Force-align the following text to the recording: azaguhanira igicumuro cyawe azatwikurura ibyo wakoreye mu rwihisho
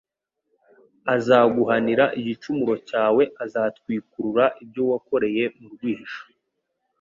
azaguhanira 1.15 2.05
igicumuro 2.19 2.75
cyawe 2.89 3.23
azatwikurura 3.43 4.45
ibyo 4.63 4.81
wakoreye 4.91 5.43
mu 5.57 5.67
rwihisho 5.73 6.23